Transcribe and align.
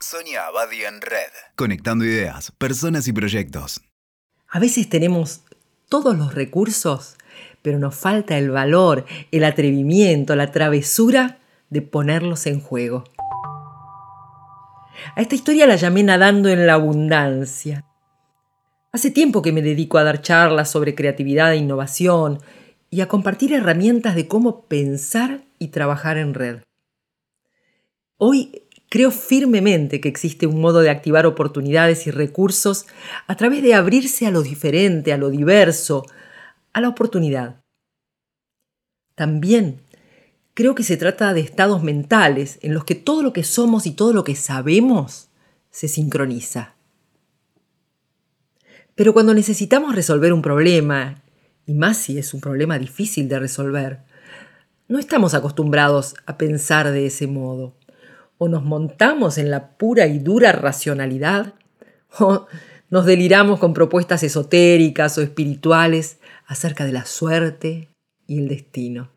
Sonia 0.00 0.46
Abadi 0.46 0.84
en 0.84 1.00
Red. 1.00 1.32
Conectando 1.56 2.04
ideas, 2.04 2.52
personas 2.52 3.08
y 3.08 3.12
proyectos. 3.12 3.80
A 4.48 4.60
veces 4.60 4.88
tenemos 4.88 5.42
todos 5.88 6.16
los 6.16 6.34
recursos, 6.34 7.16
pero 7.62 7.80
nos 7.80 7.96
falta 7.96 8.38
el 8.38 8.50
valor, 8.50 9.06
el 9.32 9.42
atrevimiento, 9.42 10.36
la 10.36 10.52
travesura 10.52 11.40
de 11.70 11.82
ponerlos 11.82 12.46
en 12.46 12.60
juego. 12.60 13.04
A 15.16 15.20
esta 15.20 15.34
historia 15.34 15.66
la 15.66 15.74
llamé 15.74 16.04
nadando 16.04 16.48
en 16.48 16.66
la 16.66 16.74
abundancia. 16.74 17.84
Hace 18.92 19.10
tiempo 19.10 19.42
que 19.42 19.52
me 19.52 19.62
dedico 19.62 19.98
a 19.98 20.04
dar 20.04 20.22
charlas 20.22 20.70
sobre 20.70 20.94
creatividad 20.94 21.52
e 21.52 21.56
innovación 21.56 22.38
y 22.88 23.00
a 23.00 23.08
compartir 23.08 23.52
herramientas 23.52 24.14
de 24.14 24.28
cómo 24.28 24.62
pensar 24.66 25.42
y 25.58 25.68
trabajar 25.68 26.18
en 26.18 26.34
red. 26.34 26.60
Hoy 28.16 28.67
Creo 28.88 29.10
firmemente 29.10 30.00
que 30.00 30.08
existe 30.08 30.46
un 30.46 30.60
modo 30.60 30.80
de 30.80 30.88
activar 30.88 31.26
oportunidades 31.26 32.06
y 32.06 32.10
recursos 32.10 32.86
a 33.26 33.36
través 33.36 33.62
de 33.62 33.74
abrirse 33.74 34.26
a 34.26 34.30
lo 34.30 34.42
diferente, 34.42 35.12
a 35.12 35.18
lo 35.18 35.28
diverso, 35.28 36.06
a 36.72 36.80
la 36.80 36.88
oportunidad. 36.88 37.60
También 39.14 39.82
creo 40.54 40.74
que 40.74 40.84
se 40.84 40.96
trata 40.96 41.34
de 41.34 41.40
estados 41.40 41.82
mentales 41.82 42.58
en 42.62 42.72
los 42.72 42.84
que 42.84 42.94
todo 42.94 43.22
lo 43.22 43.32
que 43.32 43.44
somos 43.44 43.86
y 43.86 43.92
todo 43.92 44.12
lo 44.12 44.24
que 44.24 44.34
sabemos 44.34 45.28
se 45.70 45.86
sincroniza. 45.86 46.74
Pero 48.94 49.12
cuando 49.12 49.34
necesitamos 49.34 49.94
resolver 49.94 50.32
un 50.32 50.42
problema, 50.42 51.22
y 51.66 51.74
más 51.74 51.98
si 51.98 52.18
es 52.18 52.32
un 52.32 52.40
problema 52.40 52.78
difícil 52.78 53.28
de 53.28 53.38
resolver, 53.38 54.00
no 54.88 54.98
estamos 54.98 55.34
acostumbrados 55.34 56.14
a 56.24 56.38
pensar 56.38 56.90
de 56.90 57.06
ese 57.06 57.26
modo 57.26 57.77
o 58.38 58.48
nos 58.48 58.64
montamos 58.64 59.36
en 59.36 59.50
la 59.50 59.76
pura 59.76 60.06
y 60.06 60.20
dura 60.20 60.52
racionalidad, 60.52 61.54
o 62.18 62.46
nos 62.90 63.04
deliramos 63.04 63.58
con 63.58 63.74
propuestas 63.74 64.22
esotéricas 64.22 65.18
o 65.18 65.22
espirituales 65.22 66.18
acerca 66.46 66.86
de 66.86 66.92
la 66.92 67.04
suerte 67.04 67.88
y 68.26 68.38
el 68.38 68.48
destino. 68.48 69.10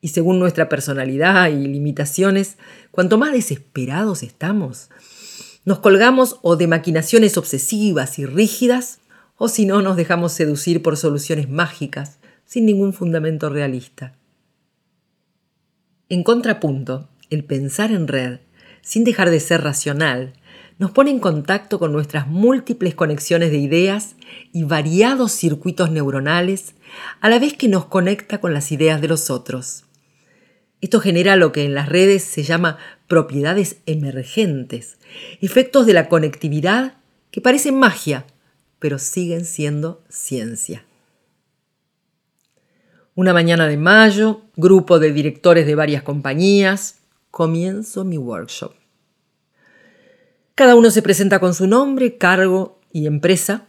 Y 0.00 0.08
según 0.08 0.38
nuestra 0.38 0.68
personalidad 0.68 1.48
y 1.48 1.66
limitaciones, 1.66 2.58
cuanto 2.90 3.18
más 3.18 3.32
desesperados 3.32 4.22
estamos, 4.22 4.90
nos 5.64 5.80
colgamos 5.80 6.38
o 6.42 6.56
de 6.56 6.66
maquinaciones 6.66 7.36
obsesivas 7.36 8.18
y 8.18 8.26
rígidas, 8.26 9.00
o 9.36 9.48
si 9.48 9.66
no 9.66 9.82
nos 9.82 9.96
dejamos 9.96 10.32
seducir 10.32 10.82
por 10.82 10.96
soluciones 10.96 11.48
mágicas 11.48 12.18
sin 12.44 12.64
ningún 12.66 12.92
fundamento 12.92 13.50
realista. 13.50 14.14
En 16.08 16.22
contrapunto, 16.22 17.08
el 17.30 17.44
pensar 17.44 17.92
en 17.92 18.08
red, 18.08 18.40
sin 18.82 19.04
dejar 19.04 19.30
de 19.30 19.40
ser 19.40 19.62
racional, 19.62 20.34
nos 20.78 20.90
pone 20.90 21.10
en 21.10 21.20
contacto 21.20 21.78
con 21.78 21.92
nuestras 21.92 22.26
múltiples 22.26 22.94
conexiones 22.94 23.50
de 23.50 23.58
ideas 23.58 24.16
y 24.52 24.64
variados 24.64 25.32
circuitos 25.32 25.90
neuronales, 25.90 26.74
a 27.20 27.28
la 27.28 27.38
vez 27.38 27.54
que 27.54 27.68
nos 27.68 27.86
conecta 27.86 28.38
con 28.38 28.52
las 28.52 28.70
ideas 28.72 29.00
de 29.00 29.08
los 29.08 29.30
otros. 29.30 29.84
Esto 30.82 31.00
genera 31.00 31.36
lo 31.36 31.52
que 31.52 31.64
en 31.64 31.74
las 31.74 31.88
redes 31.88 32.22
se 32.22 32.42
llama 32.42 32.78
propiedades 33.08 33.78
emergentes, 33.86 34.98
efectos 35.40 35.86
de 35.86 35.94
la 35.94 36.08
conectividad 36.08 36.98
que 37.30 37.40
parecen 37.40 37.78
magia, 37.78 38.26
pero 38.78 38.98
siguen 38.98 39.46
siendo 39.46 40.04
ciencia. 40.10 40.84
Una 43.14 43.32
mañana 43.32 43.66
de 43.66 43.78
mayo, 43.78 44.42
grupo 44.56 44.98
de 44.98 45.10
directores 45.12 45.66
de 45.66 45.74
varias 45.74 46.02
compañías, 46.02 46.98
comienzo 47.36 48.06
mi 48.06 48.16
workshop. 48.16 48.72
Cada 50.54 50.74
uno 50.74 50.90
se 50.90 51.02
presenta 51.02 51.38
con 51.38 51.52
su 51.52 51.66
nombre, 51.66 52.16
cargo 52.16 52.80
y 52.94 53.06
empresa. 53.06 53.68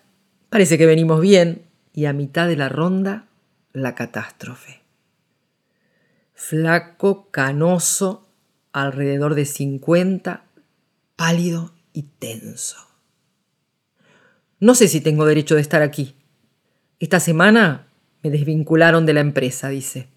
Parece 0.49 0.77
que 0.77 0.85
venimos 0.85 1.19
bien 1.19 1.63
y 1.91 2.05
a 2.05 2.13
mitad 2.13 2.47
de 2.47 2.55
la 2.55 2.69
ronda, 2.69 3.27
la 3.73 3.93
catástrofe. 3.93 4.83
Flaco, 6.33 7.29
canoso, 7.29 8.29
alrededor 8.71 9.35
de 9.35 9.43
50, 9.43 10.45
pálido 11.17 11.73
y 11.91 12.03
tenso. 12.03 12.77
No 14.61 14.75
sé 14.75 14.87
si 14.87 15.01
tengo 15.01 15.25
derecho 15.25 15.55
de 15.55 15.61
estar 15.61 15.81
aquí. 15.81 16.15
Esta 17.01 17.19
semana 17.19 17.87
me 18.23 18.29
desvincularon 18.29 19.05
de 19.05 19.13
la 19.13 19.19
empresa, 19.19 19.67
dice. 19.67 20.07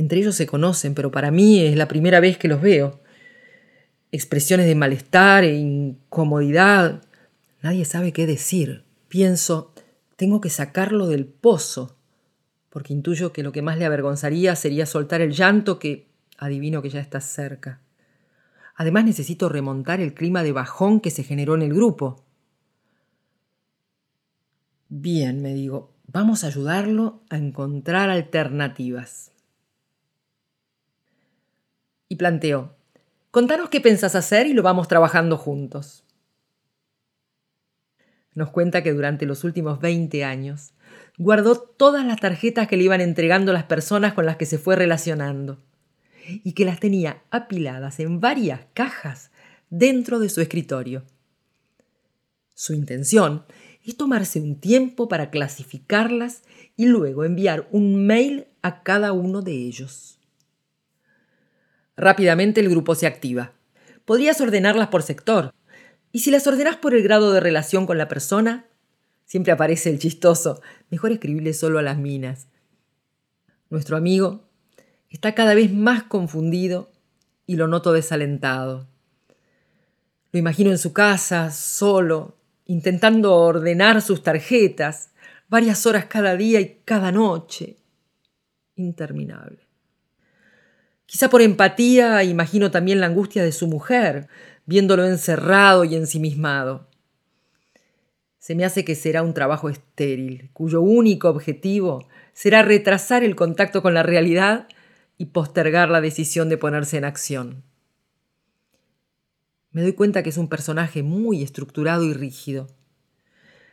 Entre 0.00 0.18
ellos 0.18 0.34
se 0.34 0.46
conocen, 0.46 0.94
pero 0.94 1.10
para 1.10 1.30
mí 1.30 1.60
es 1.60 1.76
la 1.76 1.86
primera 1.86 2.20
vez 2.20 2.38
que 2.38 2.48
los 2.48 2.62
veo. 2.62 3.00
Expresiones 4.12 4.64
de 4.64 4.74
malestar 4.74 5.44
e 5.44 5.54
incomodidad. 5.56 7.02
Nadie 7.60 7.84
sabe 7.84 8.10
qué 8.14 8.26
decir. 8.26 8.84
Pienso, 9.08 9.74
tengo 10.16 10.40
que 10.40 10.48
sacarlo 10.48 11.06
del 11.06 11.26
pozo, 11.26 11.98
porque 12.70 12.94
intuyo 12.94 13.34
que 13.34 13.42
lo 13.42 13.52
que 13.52 13.60
más 13.60 13.76
le 13.76 13.84
avergonzaría 13.84 14.56
sería 14.56 14.86
soltar 14.86 15.20
el 15.20 15.32
llanto 15.32 15.78
que 15.78 16.08
adivino 16.38 16.80
que 16.80 16.88
ya 16.88 17.00
está 17.00 17.20
cerca. 17.20 17.82
Además 18.76 19.04
necesito 19.04 19.50
remontar 19.50 20.00
el 20.00 20.14
clima 20.14 20.42
de 20.42 20.52
bajón 20.52 21.00
que 21.00 21.10
se 21.10 21.24
generó 21.24 21.56
en 21.56 21.60
el 21.60 21.74
grupo. 21.74 22.24
Bien, 24.88 25.42
me 25.42 25.52
digo, 25.52 25.92
vamos 26.06 26.42
a 26.42 26.46
ayudarlo 26.46 27.20
a 27.28 27.36
encontrar 27.36 28.08
alternativas 28.08 29.32
y 32.10 32.16
planteó, 32.16 32.74
contanos 33.30 33.70
qué 33.70 33.80
pensás 33.80 34.16
hacer 34.16 34.48
y 34.48 34.52
lo 34.52 34.62
vamos 34.62 34.88
trabajando 34.88 35.38
juntos. 35.38 36.04
Nos 38.34 38.50
cuenta 38.50 38.82
que 38.82 38.92
durante 38.92 39.26
los 39.26 39.44
últimos 39.44 39.80
20 39.80 40.24
años 40.24 40.72
guardó 41.18 41.56
todas 41.56 42.04
las 42.04 42.20
tarjetas 42.20 42.66
que 42.66 42.76
le 42.76 42.84
iban 42.84 43.00
entregando 43.00 43.52
las 43.52 43.64
personas 43.64 44.12
con 44.12 44.26
las 44.26 44.36
que 44.36 44.46
se 44.46 44.58
fue 44.58 44.74
relacionando 44.74 45.58
y 46.26 46.52
que 46.52 46.64
las 46.64 46.80
tenía 46.80 47.22
apiladas 47.30 48.00
en 48.00 48.20
varias 48.20 48.60
cajas 48.74 49.30
dentro 49.70 50.18
de 50.18 50.28
su 50.28 50.40
escritorio. 50.40 51.04
Su 52.54 52.74
intención 52.74 53.44
es 53.84 53.96
tomarse 53.96 54.40
un 54.40 54.56
tiempo 54.56 55.08
para 55.08 55.30
clasificarlas 55.30 56.42
y 56.76 56.86
luego 56.86 57.24
enviar 57.24 57.68
un 57.70 58.04
mail 58.06 58.48
a 58.62 58.82
cada 58.82 59.12
uno 59.12 59.42
de 59.42 59.52
ellos. 59.52 60.19
Rápidamente 62.00 62.62
el 62.62 62.70
grupo 62.70 62.94
se 62.94 63.06
activa. 63.06 63.52
Podrías 64.06 64.40
ordenarlas 64.40 64.88
por 64.88 65.02
sector. 65.02 65.52
Y 66.12 66.20
si 66.20 66.30
las 66.30 66.46
ordenas 66.46 66.76
por 66.76 66.94
el 66.94 67.02
grado 67.02 67.30
de 67.30 67.40
relación 67.40 67.84
con 67.84 67.98
la 67.98 68.08
persona, 68.08 68.64
siempre 69.26 69.52
aparece 69.52 69.90
el 69.90 69.98
chistoso. 69.98 70.62
Mejor 70.88 71.12
escribirle 71.12 71.52
solo 71.52 71.78
a 71.78 71.82
las 71.82 71.98
minas. 71.98 72.48
Nuestro 73.68 73.98
amigo 73.98 74.48
está 75.10 75.34
cada 75.34 75.52
vez 75.52 75.70
más 75.74 76.04
confundido 76.04 76.90
y 77.46 77.56
lo 77.56 77.68
noto 77.68 77.92
desalentado. 77.92 78.88
Lo 80.32 80.38
imagino 80.38 80.70
en 80.70 80.78
su 80.78 80.94
casa, 80.94 81.50
solo, 81.50 82.38
intentando 82.64 83.36
ordenar 83.36 84.00
sus 84.00 84.22
tarjetas, 84.22 85.10
varias 85.50 85.84
horas 85.84 86.06
cada 86.06 86.34
día 86.34 86.60
y 86.60 86.80
cada 86.86 87.12
noche. 87.12 87.76
Interminable. 88.74 89.69
Quizá 91.10 91.28
por 91.28 91.42
empatía 91.42 92.22
imagino 92.22 92.70
también 92.70 93.00
la 93.00 93.06
angustia 93.06 93.42
de 93.42 93.50
su 93.50 93.66
mujer, 93.66 94.28
viéndolo 94.64 95.04
encerrado 95.04 95.82
y 95.82 95.96
ensimismado. 95.96 96.86
Se 98.38 98.54
me 98.54 98.64
hace 98.64 98.84
que 98.84 98.94
será 98.94 99.24
un 99.24 99.34
trabajo 99.34 99.68
estéril, 99.68 100.50
cuyo 100.52 100.80
único 100.80 101.28
objetivo 101.28 102.06
será 102.32 102.62
retrasar 102.62 103.24
el 103.24 103.34
contacto 103.34 103.82
con 103.82 103.92
la 103.92 104.04
realidad 104.04 104.68
y 105.18 105.26
postergar 105.26 105.90
la 105.90 106.00
decisión 106.00 106.48
de 106.48 106.58
ponerse 106.58 106.96
en 106.96 107.04
acción. 107.04 107.64
Me 109.72 109.82
doy 109.82 109.94
cuenta 109.94 110.22
que 110.22 110.30
es 110.30 110.38
un 110.38 110.48
personaje 110.48 111.02
muy 111.02 111.42
estructurado 111.42 112.04
y 112.04 112.12
rígido. 112.12 112.68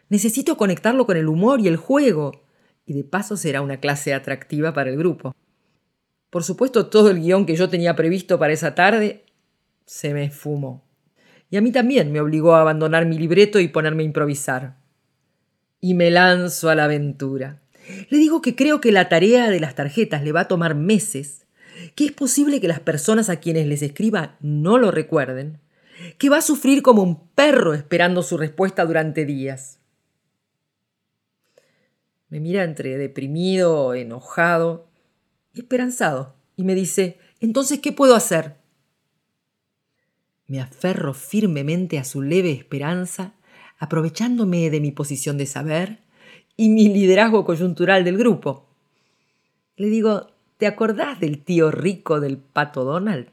Necesito 0.10 0.58
conectarlo 0.58 1.06
con 1.06 1.18
el 1.18 1.28
humor 1.28 1.62
y 1.62 1.68
el 1.68 1.78
juego, 1.78 2.32
y 2.88 2.94
de 2.94 3.04
paso 3.04 3.38
será 3.38 3.62
una 3.62 3.78
clase 3.80 4.16
atractiva 4.16 4.74
para 4.74 4.90
el 4.90 4.98
grupo. 4.98 5.36
Por 6.38 6.44
supuesto, 6.44 6.86
todo 6.86 7.10
el 7.10 7.20
guion 7.20 7.48
que 7.48 7.56
yo 7.56 7.68
tenía 7.68 7.96
previsto 7.96 8.38
para 8.38 8.54
esa 8.54 8.76
tarde 8.76 9.24
se 9.88 10.14
me 10.14 10.26
esfumó. 10.26 10.86
Y 11.50 11.58
a 11.58 11.62
mí 11.62 11.72
también 11.72 12.12
me 12.12 12.22
obligó 12.22 12.54
a 12.54 12.62
abandonar 12.62 13.08
mi 13.08 13.18
libreto 13.18 13.60
y 13.60 13.70
ponerme 13.70 14.04
a 14.04 14.06
improvisar. 14.06 14.78
Y 15.82 15.96
me 15.96 16.12
lanzo 16.12 16.70
a 16.70 16.76
la 16.76 16.84
aventura. 16.84 17.64
Le 18.12 18.20
digo 18.20 18.44
que 18.44 18.56
creo 18.56 18.80
que 18.82 18.92
la 18.92 19.10
tarea 19.10 19.50
de 19.50 19.60
las 19.60 19.74
tarjetas 19.74 20.22
le 20.22 20.32
va 20.32 20.42
a 20.42 20.48
tomar 20.48 20.76
meses, 20.76 21.48
que 21.96 22.06
es 22.06 22.12
posible 22.12 22.62
que 22.62 22.68
las 22.68 22.82
personas 22.82 23.32
a 23.32 23.38
quienes 23.38 23.66
les 23.66 23.82
escriba 23.82 24.38
no 24.40 24.78
lo 24.78 24.92
recuerden, 24.92 25.58
que 26.20 26.30
va 26.30 26.38
a 26.38 26.42
sufrir 26.44 26.84
como 26.84 27.02
un 27.02 27.30
perro 27.30 27.74
esperando 27.74 28.22
su 28.22 28.38
respuesta 28.38 28.86
durante 28.86 29.26
días. 29.26 29.80
Me 32.30 32.40
mira 32.40 32.64
entre 32.64 32.96
deprimido, 33.00 33.96
enojado, 33.96 34.88
esperanzado 35.60 36.36
y 36.56 36.64
me 36.64 36.76
dice, 36.76 37.20
entonces, 37.40 37.80
¿qué 37.80 37.92
puedo 37.92 38.16
hacer? 38.16 38.58
Me 40.48 40.62
aferro 40.62 41.14
firmemente 41.14 42.00
a 42.00 42.04
su 42.04 42.22
leve 42.22 42.52
esperanza, 42.52 43.34
aprovechándome 43.80 44.70
de 44.70 44.80
mi 44.80 44.92
posición 44.92 45.38
de 45.38 45.46
saber 45.46 46.00
y 46.56 46.70
mi 46.70 46.88
liderazgo 46.88 47.46
coyuntural 47.46 48.04
del 48.04 48.18
grupo. 48.18 48.66
Le 49.76 49.88
digo, 49.88 50.28
¿te 50.58 50.66
acordás 50.66 51.20
del 51.20 51.44
tío 51.44 51.70
rico 51.70 52.20
del 52.20 52.38
pato 52.38 52.84
Donald? 52.84 53.28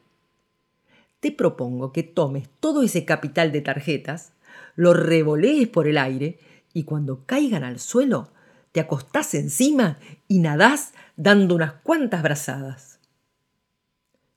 Te 1.21 1.33
propongo 1.33 1.93
que 1.93 2.03
tomes 2.03 2.51
todo 2.61 2.83
ese 2.83 3.07
capital 3.07 3.51
de 3.51 3.63
tarjetas, 3.63 4.35
lo 4.77 4.93
revolees 4.93 5.69
por 5.69 5.89
el 5.89 5.97
aire 5.97 6.39
y 6.75 6.83
cuando 6.83 7.25
caigan 7.25 7.65
al 7.65 7.79
suelo, 7.79 8.34
te 8.75 8.81
acostás 8.81 9.35
encima 9.35 10.01
y 10.27 10.41
nadás 10.41 10.95
dando 11.15 11.55
unas 11.55 11.75
cuantas 11.75 12.25
brazadas. 12.25 12.99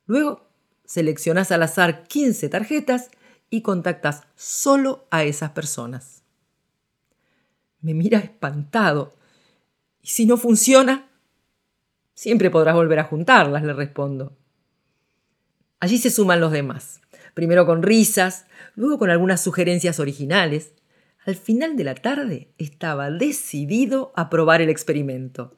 Luego 0.06 0.48
seleccionás 0.86 1.52
al 1.52 1.64
azar 1.64 2.04
15 2.04 2.48
tarjetas 2.48 3.10
y 3.50 3.64
contactas 3.64 4.28
solo 4.36 5.08
a 5.10 5.24
esas 5.24 5.50
personas. 5.54 6.22
Me 7.82 7.96
mira 7.96 8.20
espantado. 8.20 9.16
¿Y 10.04 10.10
si 10.10 10.28
no 10.28 10.38
funciona? 10.38 11.10
Siempre 12.14 12.52
podrás 12.52 12.76
volver 12.76 13.00
a 13.00 13.06
juntarlas, 13.06 13.64
le 13.64 13.74
respondo. 13.74 14.38
Allí 15.80 15.98
se 15.98 16.12
suman 16.12 16.42
los 16.42 16.52
demás, 16.52 17.02
primero 17.34 17.66
con 17.66 17.82
risas, 17.82 18.46
luego 18.76 19.00
con 19.00 19.10
algunas 19.10 19.42
sugerencias 19.42 20.00
originales. 20.00 20.74
Al 21.28 21.36
final 21.36 21.76
de 21.76 21.84
la 21.84 21.94
tarde 21.94 22.54
estaba 22.58 23.12
decidido 23.12 24.14
a 24.16 24.30
probar 24.30 24.62
el 24.62 24.70
experimento. 24.70 25.54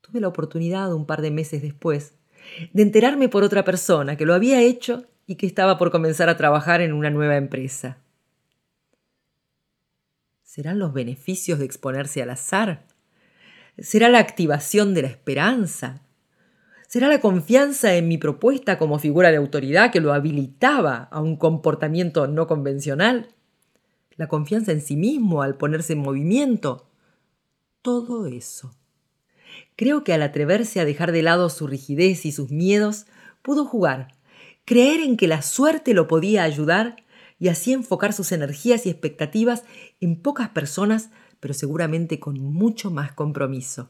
Tuve 0.00 0.22
la 0.22 0.28
oportunidad 0.28 0.94
un 0.94 1.04
par 1.04 1.20
de 1.20 1.30
meses 1.30 1.60
después 1.60 2.14
de 2.72 2.80
enterarme 2.80 3.28
por 3.28 3.42
otra 3.42 3.62
persona 3.62 4.16
que 4.16 4.24
lo 4.24 4.32
había 4.32 4.62
hecho 4.62 5.04
y 5.26 5.34
que 5.34 5.46
estaba 5.46 5.76
por 5.76 5.90
comenzar 5.90 6.30
a 6.30 6.38
trabajar 6.38 6.80
en 6.80 6.94
una 6.94 7.10
nueva 7.10 7.36
empresa. 7.36 7.98
¿Serán 10.44 10.78
los 10.78 10.94
beneficios 10.94 11.58
de 11.58 11.66
exponerse 11.66 12.22
al 12.22 12.30
azar? 12.30 12.86
¿Será 13.76 14.08
la 14.08 14.18
activación 14.18 14.94
de 14.94 15.02
la 15.02 15.08
esperanza? 15.08 16.00
¿Será 16.86 17.08
la 17.08 17.20
confianza 17.20 17.96
en 17.96 18.08
mi 18.08 18.16
propuesta 18.16 18.78
como 18.78 18.98
figura 18.98 19.30
de 19.30 19.36
autoridad 19.36 19.92
que 19.92 20.00
lo 20.00 20.14
habilitaba 20.14 21.06
a 21.10 21.20
un 21.20 21.36
comportamiento 21.36 22.26
no 22.26 22.46
convencional? 22.46 23.34
¿La 24.18 24.26
confianza 24.26 24.72
en 24.72 24.80
sí 24.80 24.96
mismo 24.96 25.42
al 25.42 25.56
ponerse 25.56 25.92
en 25.92 26.00
movimiento? 26.00 26.90
Todo 27.82 28.26
eso. 28.26 28.74
Creo 29.76 30.02
que 30.02 30.12
al 30.12 30.22
atreverse 30.22 30.80
a 30.80 30.84
dejar 30.84 31.12
de 31.12 31.22
lado 31.22 31.48
su 31.48 31.68
rigidez 31.68 32.26
y 32.26 32.32
sus 32.32 32.50
miedos, 32.50 33.06
pudo 33.42 33.64
jugar, 33.64 34.08
creer 34.64 35.00
en 35.00 35.16
que 35.16 35.28
la 35.28 35.40
suerte 35.40 35.94
lo 35.94 36.08
podía 36.08 36.42
ayudar 36.42 36.96
y 37.38 37.46
así 37.46 37.72
enfocar 37.72 38.12
sus 38.12 38.32
energías 38.32 38.86
y 38.86 38.90
expectativas 38.90 39.62
en 40.00 40.20
pocas 40.20 40.48
personas, 40.48 41.10
pero 41.38 41.54
seguramente 41.54 42.18
con 42.18 42.40
mucho 42.40 42.90
más 42.90 43.12
compromiso. 43.12 43.88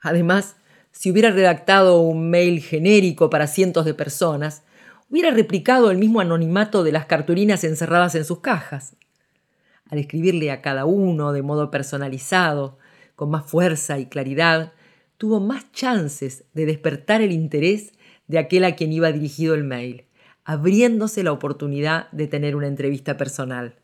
Además, 0.00 0.56
si 0.90 1.12
hubiera 1.12 1.30
redactado 1.30 2.00
un 2.00 2.30
mail 2.30 2.60
genérico 2.60 3.30
para 3.30 3.46
cientos 3.46 3.84
de 3.84 3.94
personas, 3.94 4.64
hubiera 5.12 5.30
replicado 5.30 5.90
el 5.90 5.98
mismo 5.98 6.20
anonimato 6.20 6.82
de 6.82 6.90
las 6.90 7.04
cartulinas 7.04 7.64
encerradas 7.64 8.14
en 8.14 8.24
sus 8.24 8.40
cajas. 8.40 8.96
Al 9.90 9.98
escribirle 9.98 10.50
a 10.50 10.62
cada 10.62 10.86
uno 10.86 11.34
de 11.34 11.42
modo 11.42 11.70
personalizado, 11.70 12.78
con 13.14 13.28
más 13.28 13.44
fuerza 13.44 13.98
y 13.98 14.06
claridad, 14.06 14.72
tuvo 15.18 15.38
más 15.38 15.70
chances 15.70 16.44
de 16.54 16.64
despertar 16.64 17.20
el 17.20 17.30
interés 17.30 17.92
de 18.26 18.38
aquel 18.38 18.64
a 18.64 18.74
quien 18.74 18.90
iba 18.90 19.12
dirigido 19.12 19.54
el 19.54 19.64
mail, 19.64 20.06
abriéndose 20.44 21.22
la 21.22 21.32
oportunidad 21.32 22.10
de 22.12 22.26
tener 22.26 22.56
una 22.56 22.68
entrevista 22.68 23.18
personal. 23.18 23.76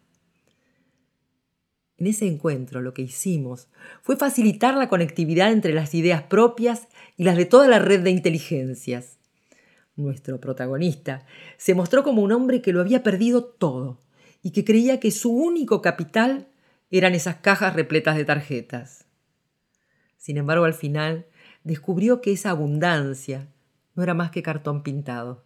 En 1.98 2.06
ese 2.06 2.26
encuentro 2.26 2.80
lo 2.80 2.94
que 2.94 3.02
hicimos 3.02 3.69
fue 4.00 4.16
facilitar 4.16 4.76
la 4.76 4.88
conectividad 4.88 5.52
entre 5.52 5.75
las 5.75 5.94
ideas 5.94 6.22
propias 6.22 6.88
y 7.19 7.25
las 7.25 7.36
de 7.36 7.44
toda 7.44 7.69
la 7.69 7.80
red 7.80 8.00
de 8.00 8.12
inteligencias. 8.12 9.17
Nuestro 9.98 10.40
protagonista 10.40 11.26
se 11.56 11.74
mostró 11.74 12.04
como 12.04 12.22
un 12.22 12.30
hombre 12.30 12.62
que 12.62 12.72
lo 12.72 12.80
había 12.80 13.02
perdido 13.02 13.42
todo 13.42 13.98
y 14.44 14.52
que 14.52 14.64
creía 14.64 15.00
que 15.00 15.10
su 15.10 15.32
único 15.32 15.82
capital 15.82 16.46
eran 16.88 17.16
esas 17.16 17.38
cajas 17.38 17.74
repletas 17.74 18.16
de 18.16 18.24
tarjetas. 18.24 19.06
Sin 20.16 20.36
embargo, 20.36 20.66
al 20.66 20.74
final 20.74 21.26
descubrió 21.64 22.20
que 22.20 22.30
esa 22.30 22.50
abundancia 22.50 23.48
no 23.96 24.04
era 24.04 24.14
más 24.14 24.30
que 24.30 24.40
cartón 24.40 24.84
pintado. 24.84 25.44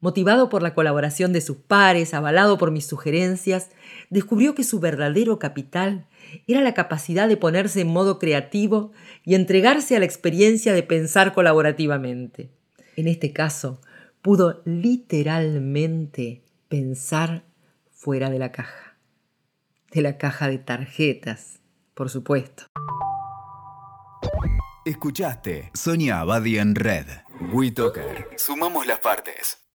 Motivado 0.00 0.48
por 0.48 0.62
la 0.62 0.72
colaboración 0.72 1.34
de 1.34 1.42
sus 1.42 1.58
pares, 1.58 2.14
avalado 2.14 2.56
por 2.56 2.70
mis 2.70 2.86
sugerencias, 2.86 3.68
descubrió 4.08 4.54
que 4.54 4.64
su 4.64 4.80
verdadero 4.80 5.38
capital 5.38 6.06
era 6.46 6.62
la 6.62 6.72
capacidad 6.72 7.28
de 7.28 7.36
ponerse 7.36 7.82
en 7.82 7.88
modo 7.88 8.18
creativo 8.18 8.92
y 9.22 9.34
entregarse 9.34 9.96
a 9.96 9.98
la 9.98 10.06
experiencia 10.06 10.72
de 10.72 10.82
pensar 10.82 11.34
colaborativamente. 11.34 12.56
En 12.98 13.06
este 13.06 13.32
caso, 13.32 13.80
pudo 14.22 14.60
literalmente 14.64 16.42
pensar 16.66 17.44
fuera 17.92 18.28
de 18.28 18.40
la 18.40 18.50
caja. 18.50 18.98
De 19.92 20.02
la 20.02 20.18
caja 20.18 20.48
de 20.48 20.58
tarjetas, 20.58 21.60
por 21.94 22.10
supuesto. 22.10 22.64
Escuchaste 24.84 25.70
Sonia 25.74 26.18
Abadi 26.18 26.58
en 26.58 26.74
Red. 26.74 27.06
WeToker. 27.52 28.30
Sumamos 28.36 28.84
las 28.84 28.98
partes. 28.98 29.67